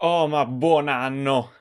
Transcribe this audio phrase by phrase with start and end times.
[0.00, 1.52] Oh, ma buon anno!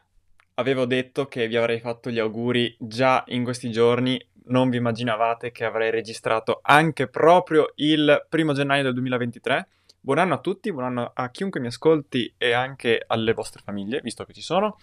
[0.55, 5.53] Avevo detto che vi avrei fatto gli auguri già in questi giorni, non vi immaginavate
[5.53, 9.67] che avrei registrato anche proprio il primo gennaio del 2023.
[10.01, 14.01] Buon anno a tutti, buon anno a chiunque mi ascolti e anche alle vostre famiglie,
[14.03, 14.79] visto che ci sono.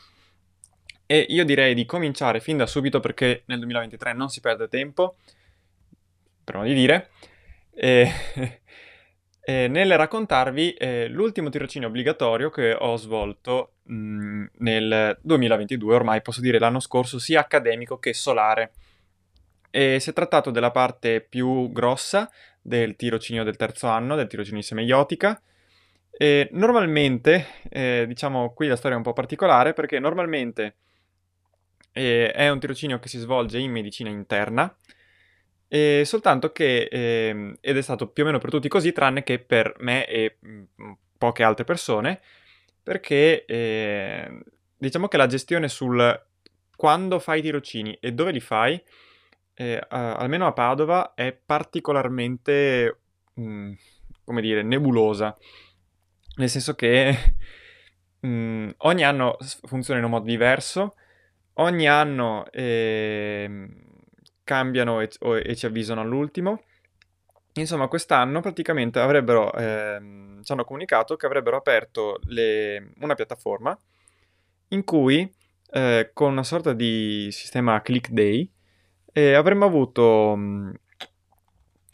[1.04, 5.16] E io direi di cominciare fin da subito perché nel 2023 non si perde tempo,
[6.54, 7.10] modo di dire.
[7.70, 8.60] E...
[9.44, 16.22] eh, nel raccontarvi eh, l'ultimo tirocinio obbligatorio che ho svolto mh, mm, nel 2022, ormai
[16.22, 18.72] posso dire l'anno scorso, sia accademico che solare.
[19.70, 24.60] E si è trattato della parte più grossa del tirocinio del terzo anno, del tirocinio
[24.60, 25.40] di semeiotica.
[26.10, 30.76] E normalmente, eh, diciamo qui la storia è un po' particolare perché normalmente
[31.92, 34.72] eh, è un tirocinio che si svolge in medicina interna,
[35.74, 39.38] e soltanto che, eh, ed è stato più o meno per tutti così, tranne che
[39.38, 42.20] per me e mh, mm, poche altre persone,
[42.82, 44.38] perché eh,
[44.76, 46.26] diciamo che la gestione sul
[46.76, 48.78] quando fai i tirocini e dove li fai,
[49.54, 52.98] eh, a, almeno a Padova, è particolarmente,
[53.32, 53.72] mh, mm,
[54.24, 55.34] come dire, nebulosa.
[56.36, 57.16] Nel senso che
[58.20, 60.96] mh, mm, ogni anno funziona in un modo diverso,
[61.54, 62.44] ogni anno...
[64.42, 65.10] Eh, cambiano e,
[65.44, 66.62] e ci avvisano all'ultimo.
[67.54, 70.00] Insomma, quest'anno praticamente avrebbero, eh,
[70.42, 73.78] ci hanno comunicato che avrebbero aperto le, una piattaforma
[74.68, 75.30] in cui,
[75.70, 78.50] eh, con una sorta di sistema click day,
[79.12, 80.72] eh, avremmo avuto mh,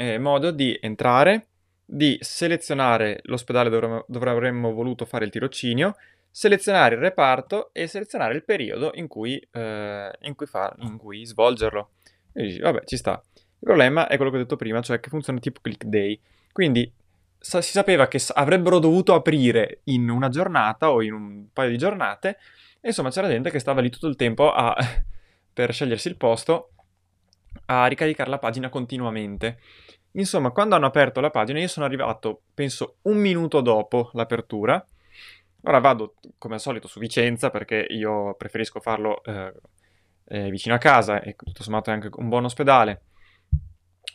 [0.01, 1.49] mm, modo di entrare,
[1.85, 5.97] di selezionare l'ospedale dove, dove avremmo voluto fare il tirocinio,
[6.31, 11.25] selezionare il reparto e selezionare il periodo in cui, eh, in cui, fa, in cui
[11.25, 11.91] svolgerlo.
[12.39, 13.21] E dici, vabbè, ci sta.
[13.35, 16.21] Il problema è quello che ho detto prima, cioè che funziona tipo click day.
[16.53, 16.91] Quindi
[17.37, 21.71] sa- si sapeva che s- avrebbero dovuto aprire in una giornata o in un paio
[21.71, 22.39] di giornate.
[22.81, 24.77] E insomma c'era gente che stava lì tutto il tempo a,
[25.53, 26.71] per scegliersi il posto
[27.67, 29.59] a ricaricare la pagina continuamente.
[30.13, 34.85] Insomma, quando hanno aperto la pagina, io sono arrivato, penso, un minuto dopo l'apertura.
[35.63, 39.53] Ora vado, come al solito, su Vicenza perché io preferisco farlo eh,
[40.29, 43.03] eh, vicino a casa e tutto sommato è anche un buon ospedale.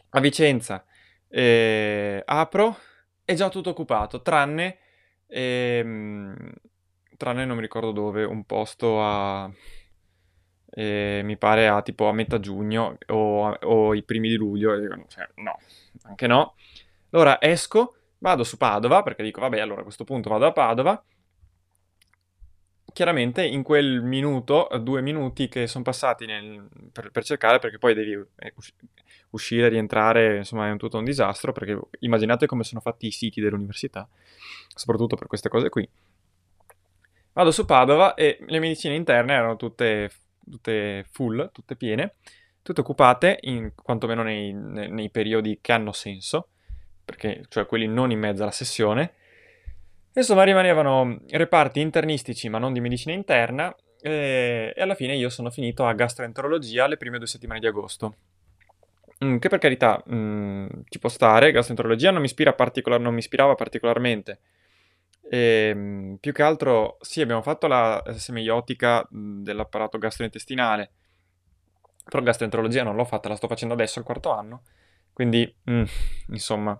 [0.09, 0.85] A Vicenza
[1.27, 2.77] eh, apro,
[3.25, 4.77] è già tutto occupato, tranne,
[5.27, 6.51] ehm,
[7.17, 9.51] tranne non mi ricordo dove, un posto a...
[10.75, 14.81] Eh, mi pare a tipo a metà giugno o, o i primi di luglio, e
[14.81, 15.59] dico, cioè, no,
[16.03, 16.55] anche no.
[17.11, 21.03] Allora esco, vado su Padova, perché dico, vabbè, allora a questo punto vado a Padova,
[22.93, 27.93] chiaramente in quel minuto, due minuti che sono passati nel, per, per, cercare, perché poi
[27.93, 28.53] devi eh,
[29.31, 34.07] uscire, rientrare, insomma è tutto un disastro, perché immaginate come sono fatti i siti dell'università,
[34.73, 35.89] soprattutto per queste cose qui.
[37.33, 40.11] Vado su Padova e le medicine interne erano tutte,
[40.49, 42.15] tutte full, tutte piene,
[42.61, 46.49] tutte occupate, in, quantomeno nei, nei periodi che hanno senso,
[47.03, 49.15] perché, cioè quelli non in mezzo alla sessione,
[50.15, 55.49] Insomma, rimanevano reparti internistici, ma non di medicina interna, e, e alla fine io sono
[55.49, 58.15] finito a gastroenterologia le prime due settimane di agosto.
[59.23, 63.19] Mm, che per carità mm, ci può stare, gastroenterologia non mi, ispira particolar- non mi
[63.19, 64.39] ispirava particolarmente.
[65.29, 70.91] E, mm, più che altro, sì, abbiamo fatto la semiotica mm, dell'apparato gastrointestinale,
[72.03, 74.63] però gastroenterologia non l'ho fatta, la sto facendo adesso al quarto anno,
[75.13, 75.83] quindi, mm,
[76.29, 76.79] insomma,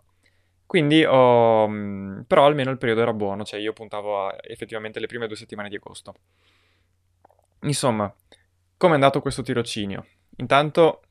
[0.65, 1.67] quindi ho...
[1.67, 5.35] Mm, però almeno il periodo era buono, cioè io puntavo a effettivamente le prime due
[5.35, 6.13] settimane di agosto.
[7.61, 8.13] Insomma,
[8.77, 10.05] come è andato questo tirocinio?
[10.37, 11.01] Intanto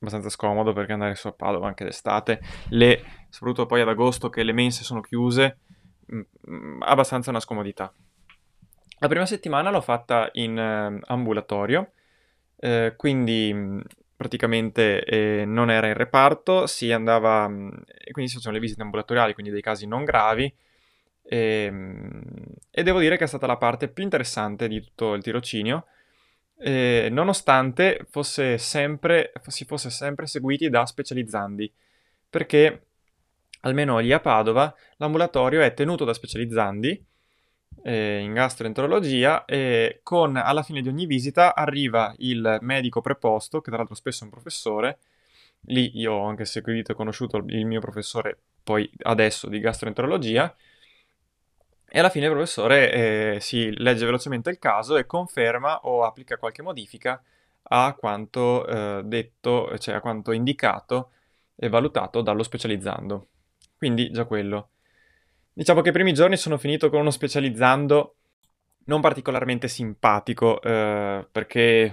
[0.00, 2.40] abbastanza scomodo perché andare su a Padova anche d'estate,
[2.70, 5.58] le, soprattutto poi ad agosto che le mense sono chiuse,
[6.06, 7.92] mh, abbastanza una scomodità.
[8.98, 11.92] La prima settimana l'ho fatta in eh, ambulatorio,
[12.56, 13.82] eh, quindi
[14.20, 17.68] praticamente eh, non era in reparto, si andava, mm,
[18.10, 20.44] quindi facevano le visite ambulatoriali, quindi dei casi non gravi,
[21.22, 22.22] e, ehm,
[22.70, 25.86] e devo dire che è stata la parte più interessante di tutto il tirocinio,
[26.58, 31.72] eh, nonostante fosse sempre, si fosse sempre seguiti da specializzandi,
[32.28, 32.88] perché
[33.62, 37.06] almeno lì a Padova l'ambulatorio è tenuto da specializzandi
[37.82, 43.68] eh, in gastroenterologia e con alla fine di ogni visita arriva il medico preposto, che
[43.68, 44.98] tra l'altro spesso è un professore.
[45.66, 50.54] Lì io ho anche seguito e conosciuto il mio professore poi adesso di gastroenterologia.
[51.92, 52.92] E alla fine il professore
[53.34, 57.20] eh, si legge velocemente il caso e conferma o applica qualche modifica
[57.62, 61.10] a quanto eh, detto, cioè a quanto indicato
[61.56, 63.26] e valutato dallo specializzando.
[63.76, 64.70] Quindi già quello.
[65.60, 68.14] Diciamo che i primi giorni sono finito con uno specializzando
[68.84, 71.92] non particolarmente simpatico, eh, perché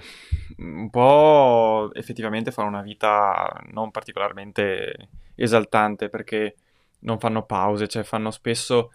[0.56, 6.54] un po' effettivamente fanno una vita non particolarmente esaltante, perché
[7.00, 8.90] non fanno pause, cioè fanno spesso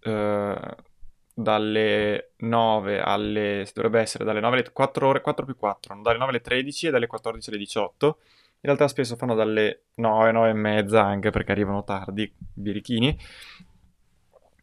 [0.00, 0.76] eh,
[1.32, 3.66] dalle 9 alle...
[3.72, 6.90] dovrebbe essere dalle 9 alle 4 ore, 4 più 4, dalle 9 alle 13 e
[6.90, 8.18] dalle 14 alle 18.
[8.26, 13.18] In realtà spesso fanno dalle 9, 9 e mezza, anche perché arrivano tardi, birichini,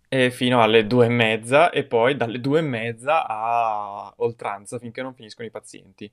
[0.09, 5.01] e fino alle 2 e mezza, e poi dalle 2 e mezza a oltranza, finché
[5.01, 6.11] non finiscono i pazienti.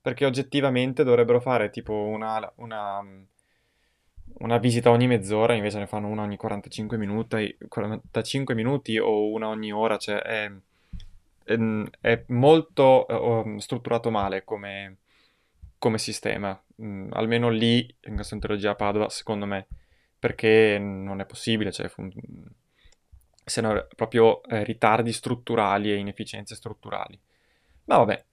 [0.00, 3.04] Perché oggettivamente dovrebbero fare tipo una, una
[4.38, 9.48] una visita ogni mezz'ora, invece ne fanno una ogni 45 minuti, 45 minuti o una
[9.48, 10.50] ogni ora, cioè è,
[11.44, 11.58] è,
[12.00, 14.96] è molto uh, strutturato male come,
[15.78, 19.66] come sistema, mm, almeno lì in gastroenterologia a Padova, secondo me,
[20.18, 22.12] perché non è possibile, cioè fun-
[23.44, 27.18] sono proprio eh, ritardi strutturali e inefficienze strutturali.
[27.84, 28.24] Ma vabbè,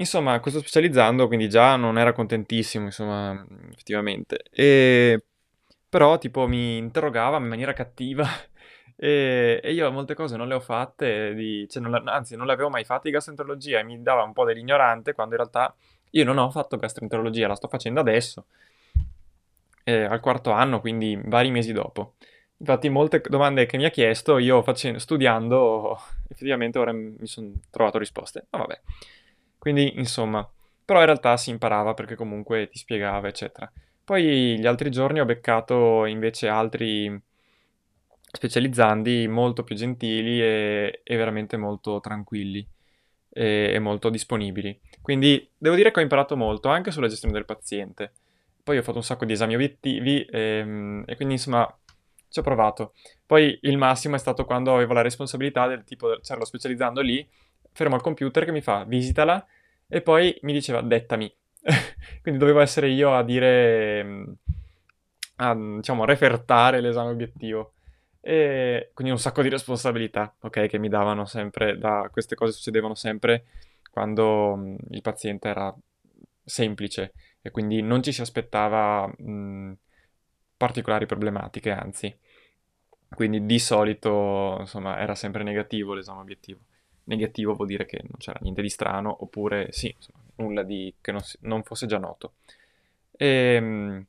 [0.00, 4.44] Insomma, questo specializzando, quindi già non era contentissimo, insomma, effettivamente.
[4.50, 5.24] E
[5.88, 8.26] però tipo mi interrogava in maniera cattiva
[8.96, 12.46] e, e io molte cose non le ho fatte, di, cioè non la, anzi non
[12.46, 15.74] le avevo mai fatte di gastroenterologia e mi dava un po' dell'ignorante quando in realtà
[16.10, 18.46] io non ho fatto gastroenterologia, la sto facendo adesso,
[19.84, 22.14] eh, al quarto anno, quindi vari mesi dopo.
[22.58, 27.98] Infatti molte domande che mi ha chiesto, io facendo, studiando, effettivamente ora mi sono trovato
[27.98, 28.46] risposte.
[28.50, 28.80] Ma vabbè.
[29.58, 30.48] Quindi, insomma,
[30.84, 33.70] però in realtà si imparava perché comunque ti spiegava, eccetera.
[34.04, 37.20] Poi gli altri giorni ho beccato invece altri
[38.30, 42.66] specializzandi molto più gentili e, e veramente molto tranquilli
[43.30, 44.78] e, e, molto disponibili.
[45.00, 48.12] Quindi devo dire che ho imparato molto anche sulla gestione del paziente.
[48.62, 51.66] Poi ho fatto un sacco di esami obiettivi e, ehm, e quindi insomma
[52.28, 52.94] ci ho provato.
[53.26, 57.26] Poi il massimo è stato quando avevo la responsabilità del tipo, c'era lo specializzando lì,
[57.72, 59.44] fermo al computer che mi fa visitala
[59.86, 61.32] e poi mi diceva dettami.
[62.22, 64.32] Quindi dovevo essere io a dire, mm,
[65.36, 67.72] a, diciamo, refertare l'esame obiettivo.
[68.20, 72.94] E quindi un sacco di responsabilità, ok, che mi davano sempre, da queste cose succedevano
[72.94, 73.44] sempre
[73.90, 75.74] quando mm, il paziente era
[76.44, 79.72] semplice e quindi non ci si aspettava mh, mm,
[80.58, 82.14] particolari problematiche, anzi.
[83.08, 86.60] Quindi di solito, insomma, era sempre negativo l'esame obiettivo
[87.08, 91.12] negativo vuol dire che non c'era niente di strano, oppure sì, insomma, nulla di, che
[91.12, 92.34] non, non, fosse già noto.
[93.10, 94.06] E, ehm,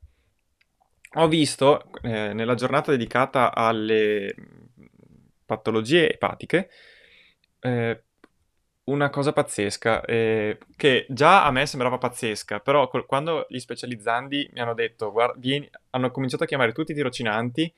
[1.13, 4.35] ho visto eh, nella giornata dedicata alle
[5.45, 6.69] patologie epatiche
[7.61, 8.03] eh,
[8.89, 14.59] una cosa pazzesca, eh, che già a me sembrava pazzesca, però quando gli specializzandi mi
[14.59, 17.73] hanno detto, guarda, vieni, hanno cominciato a chiamare tutti i tirocinanti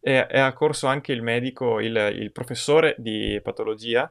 [0.00, 4.10] e è accorso anche il medico, il, il professore di patologia,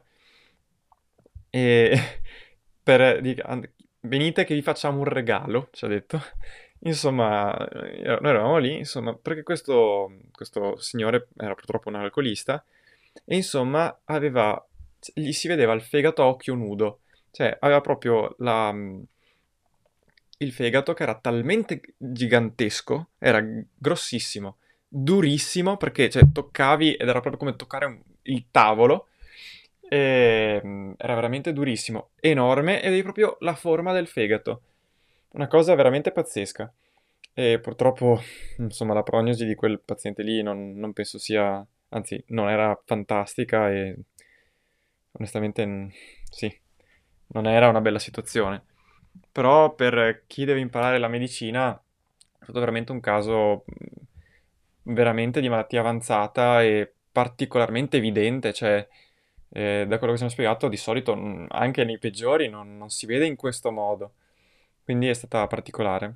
[1.50, 2.20] e
[2.82, 3.20] per,
[4.00, 6.20] venite che vi facciamo un regalo, ci ha detto.
[6.84, 12.64] Insomma, eh, noi eravamo lì, insomma, perché questo, questo signore era purtroppo un alcolista
[13.24, 14.66] e insomma aveva,
[15.14, 18.74] gli si vedeva il fegato a occhio nudo, cioè aveva proprio la,
[20.38, 23.42] il fegato che era talmente gigantesco, era
[23.74, 29.08] grossissimo, durissimo, perché cioè, toccavi ed era proprio come toccare un, il tavolo
[29.88, 34.62] e, ehm, era veramente durissimo, enorme ed avevi proprio la forma del fegato.
[35.32, 36.72] Una cosa veramente pazzesca.
[37.34, 38.20] E purtroppo,
[38.58, 43.70] insomma, la prognosi di quel paziente lì non, non penso sia, anzi, non era fantastica
[43.70, 43.96] e
[45.12, 45.90] onestamente
[46.30, 46.54] sì,
[47.28, 48.64] non era una bella situazione.
[49.30, 53.64] Però per chi deve imparare la medicina è stato veramente un caso
[54.84, 58.86] veramente di malattia avanzata e particolarmente evidente, cioè
[59.50, 63.06] eh, da quello che ci hanno spiegato, di solito anche nei peggiori non, non, si
[63.06, 64.14] vede in questo modo.
[64.82, 66.14] Quindi è stata particolare.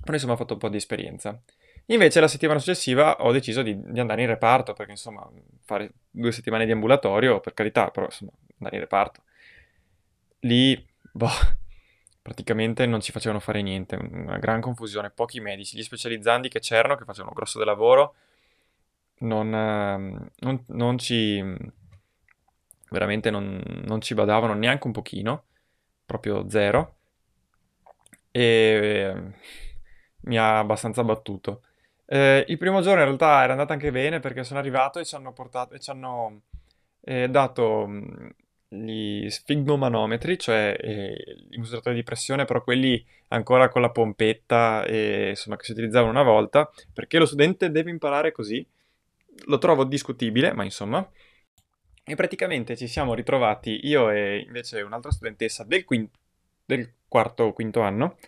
[0.00, 1.40] Però insomma ho fatto un po' di esperienza.
[1.86, 5.28] Invece la settimana successiva ho deciso di, di andare in reparto, perché insomma
[5.64, 9.22] fare due settimane di ambulatorio, per carità, però insomma andare in reparto.
[10.40, 11.28] Lì, boh,
[12.20, 16.96] praticamente non ci facevano fare niente, una gran confusione, pochi medici, gli specializzanti che c'erano,
[16.96, 18.14] che facevano grosso del lavoro,
[19.18, 21.44] non, ehm, non, non ci
[22.90, 25.44] veramente non, non ci badavano neanche un pochino,
[26.04, 26.96] proprio zero,
[28.30, 29.14] e
[30.20, 31.62] mi ha abbastanza battuto.
[32.12, 35.14] Eh, il primo giorno in realtà era andata anche bene perché sono arrivato e ci
[35.14, 36.42] hanno portato e ci hanno
[37.00, 38.34] eh, dato mh,
[38.68, 41.14] gli sfigmomanometri, cioè eh,
[41.52, 46.10] i misuratori di pressione, però quelli ancora con la pompetta, e, insomma, che si utilizzavano
[46.10, 48.62] una volta, perché lo studente deve imparare così.
[49.46, 51.08] Lo trovo discutibile, ma insomma.
[52.04, 56.08] E praticamente ci siamo ritrovati io e invece un'altra studentessa del, quin-
[56.66, 58.18] del quarto o quinto anno,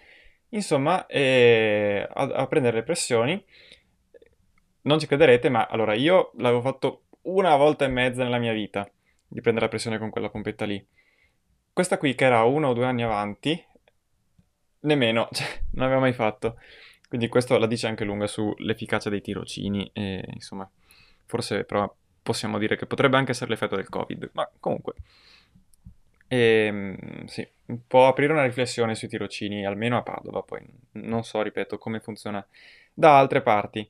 [0.54, 3.44] insomma, eh, a, a prendere le pressioni.
[4.82, 8.88] Non ci crederete, ma allora io l'avevo fatto una volta e mezza nella mia vita
[9.26, 10.84] di prendere la pressione con quella pompetta lì.
[11.72, 13.62] Questa qui, che era uno o due anni avanti,
[14.80, 16.58] nemmeno, cioè, non aveva mai fatto.
[17.08, 20.68] Quindi questo la dice anche lunga sull'efficacia dei tirocini e insomma,
[21.26, 21.92] forse però
[22.22, 24.94] possiamo dire che potrebbe anche essere l'effetto del Covid, ma comunque.
[26.34, 27.46] E, ehm, sì,
[27.86, 30.62] può aprire una riflessione sui tirocini, almeno a Padova, poi
[30.92, 32.44] non so, ripeto, come funziona
[32.92, 33.88] da altre parti.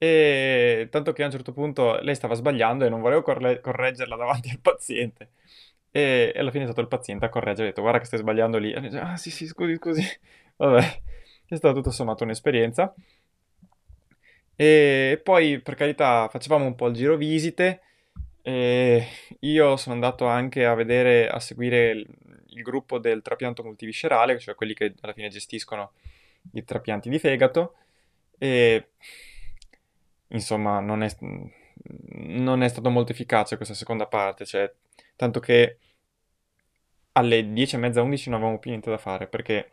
[0.00, 4.16] E tanto che a un certo punto lei stava sbagliando e non volevo corre- correggerla
[4.16, 5.30] davanti al paziente.
[5.90, 8.20] E, e alla fine è stato il paziente a correggere, ha detto guarda che stai
[8.20, 8.72] sbagliando lì.
[8.72, 10.02] E dice, ah sì sì, scusi, scusi.
[10.56, 11.02] Vabbè,
[11.48, 12.94] è stata tutto sommato un'esperienza.
[14.56, 17.80] E poi, per carità, facevamo un po' il giro visite.
[18.48, 19.06] E
[19.40, 22.06] io sono andato anche a vedere, a seguire il,
[22.46, 25.92] il gruppo del trapianto multiviscerale, cioè quelli che alla fine gestiscono
[26.52, 27.74] i trapianti di fegato.
[28.38, 28.92] E
[30.28, 31.14] insomma, non è,
[31.90, 34.72] non è stato molto efficace questa seconda parte, cioè,
[35.14, 35.76] tanto che
[37.12, 39.70] alle 10 e mezza, 11 non avevamo più niente da fare, perché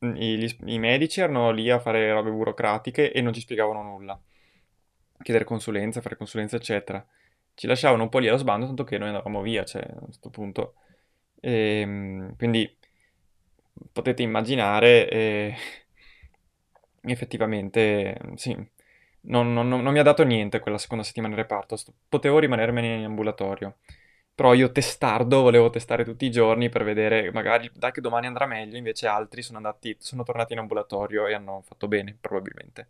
[0.00, 4.20] i, gli, i medici erano lì a fare robe burocratiche e non ci spiegavano nulla.
[5.22, 7.06] Chiedere consulenza, fare consulenza, eccetera.
[7.54, 10.30] Ci lasciavano un po' lì allo sbando, tanto che noi andavamo via, cioè, a questo
[10.30, 10.74] punto.
[11.40, 12.76] E, ehm, quindi
[13.92, 15.54] potete immaginare, eh,
[17.02, 18.56] effettivamente, sì,
[19.22, 21.76] non, non- non mi ha dato niente quella seconda settimana in reparto,
[22.08, 23.78] potevo rimanermene in ambulatorio.
[24.34, 28.46] Però io testardo, volevo testare tutti i giorni per vedere, magari dai che domani andrà
[28.46, 32.88] meglio, invece altri sono andati, sono tornati in ambulatorio e hanno fatto bene, probabilmente.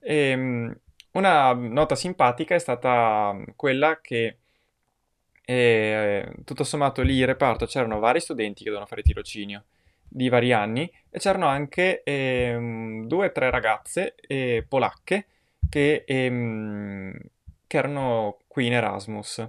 [0.00, 0.74] Ehm,
[1.12, 4.38] una nota simpatica è stata quella che
[5.44, 9.64] eh, tutto sommato lì in reparto c'erano vari studenti che dovevano fare tirocinio
[10.06, 15.26] di vari anni e c'erano anche ehm, due o tre ragazze eh, polacche
[15.68, 17.18] che, ehm,
[17.66, 19.46] che erano qui in Erasmus.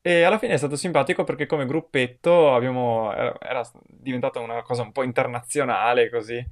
[0.00, 4.92] E alla fine è stato simpatico perché come gruppetto abbiamo, era diventata una cosa un
[4.92, 6.44] po' internazionale così,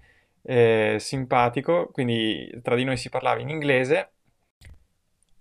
[0.42, 4.13] eh, simpatico, quindi tra di noi si parlava in inglese.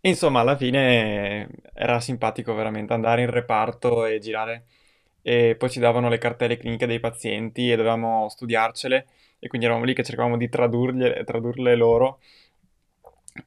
[0.06, 4.66] Insomma, alla fine era simpatico veramente andare in reparto e girare.
[5.22, 9.08] E poi ci davano le cartelle cliniche dei pazienti e dovevamo studiarcele.
[9.40, 12.20] E quindi eravamo lì che cercavamo di tradurle, tradurle loro.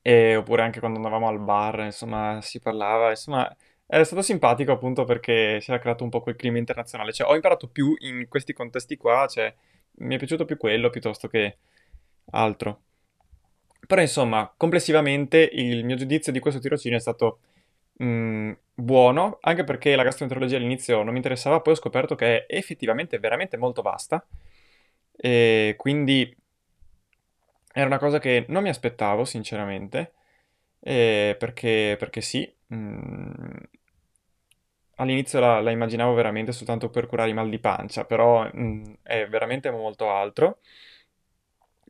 [0.03, 3.55] E, oppure anche quando andavamo al bar, insomma, si parlava, insomma,
[3.87, 7.35] è stato simpatico appunto perché si era creato un po' quel clima internazionale, cioè ho
[7.35, 9.55] imparato più in questi contesti qua, cioè
[9.99, 11.59] mi è piaciuto più quello piuttosto che
[12.33, 12.81] altro.
[13.87, 17.39] Però insomma, complessivamente il mio giudizio di questo tirocinio è stato
[17.99, 22.57] mh, buono, anche perché la gastroenterologia all'inizio non mi interessava, poi ho scoperto che è
[22.57, 24.25] effettivamente veramente molto vasta,
[25.17, 26.35] e quindi
[27.73, 30.13] era una cosa che non mi aspettavo, sinceramente,
[30.81, 33.59] perché, perché sì, mh,
[34.97, 39.27] all'inizio la, la immaginavo veramente soltanto per curare i mal di pancia, però mh, è
[39.29, 40.59] veramente molto altro.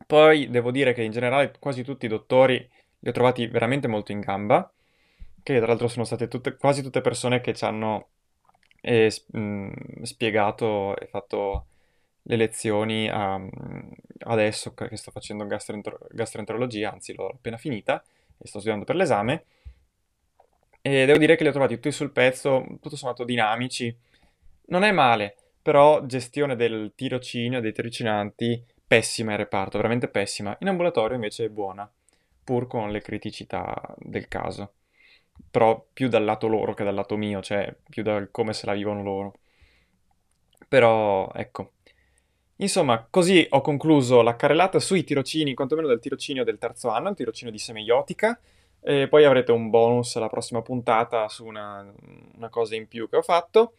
[0.07, 2.55] Poi devo dire che in generale quasi tutti i dottori
[2.99, 4.71] li ho trovati veramente molto in gamba
[5.43, 8.09] che tra l'altro sono state tutte, quasi tutte persone che ci hanno
[8.81, 11.67] eh, mh, spiegato e fatto
[12.23, 13.39] le lezioni a,
[14.25, 18.03] adesso che sto facendo gastroenter- gastroenterologia, anzi l'ho appena finita
[18.37, 19.45] e sto studiando per l'esame.
[20.81, 23.95] E devo dire che li ho trovati tutti sul pezzo, tutto sommato dinamici.
[24.67, 30.55] Non è male, però gestione del tirocinio, dei tirocinanti, pessima in reparto, veramente pessima.
[30.61, 31.89] In ambulatorio invece è buona,
[32.43, 34.71] pur con le criticità del caso
[35.49, 38.73] però più dal lato loro che dal lato mio, cioè più da come se la
[38.73, 39.33] vivono loro.
[40.67, 41.73] Però, ecco.
[42.57, 47.15] Insomma, così ho concluso la carrellata sui tirocini, quantomeno del tirocinio del terzo anno, il
[47.15, 48.39] tirocinio di semiotica.
[48.81, 51.85] E poi avrete un bonus alla prossima puntata su una,
[52.35, 53.73] una cosa in più che ho fatto.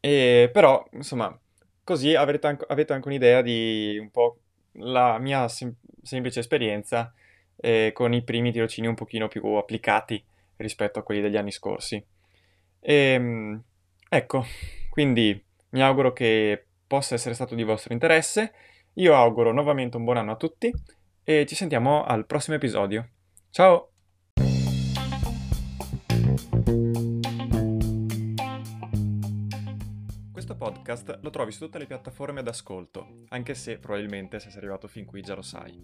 [0.00, 1.36] E, però, insomma,
[1.84, 4.38] così avrete anche, avete anche un'idea di un po'
[4.74, 7.12] la mia sem- semplice esperienza
[7.56, 10.22] eh, con i primi tirocini un pochino più applicati
[10.56, 12.02] rispetto a quelli degli anni scorsi.
[12.80, 13.62] E, ehm,
[14.08, 14.44] ecco,
[14.90, 18.52] quindi mi auguro che possa essere stato di vostro interesse.
[18.94, 20.72] Io auguro nuovamente un buon anno a tutti
[21.22, 23.08] e ci sentiamo al prossimo episodio.
[23.50, 23.99] Ciao!
[30.90, 35.04] Podcast lo trovi su tutte le piattaforme d'ascolto, anche se probabilmente se sei arrivato fin
[35.04, 35.80] qui già lo sai.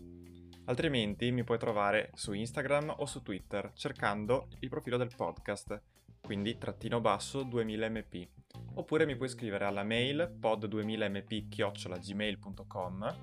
[0.64, 5.80] Altrimenti mi puoi trovare su Instagram o su Twitter cercando il profilo del podcast,
[6.20, 8.28] quindi trattino basso 2000mp.
[8.74, 13.16] Oppure mi puoi scrivere alla mail pod2000mp-gmail.com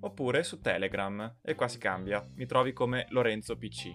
[0.00, 3.94] oppure su Telegram e qua si cambia, mi trovi come Lorenzo PC.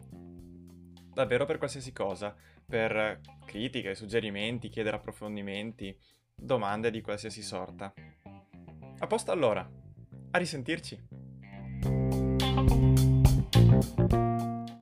[1.13, 2.36] Davvero per qualsiasi cosa,
[2.66, 5.96] per critiche, suggerimenti, chiedere approfondimenti,
[6.41, 7.93] domande di qualsiasi sorta.
[9.00, 9.67] A posto allora,
[10.31, 11.10] a risentirci!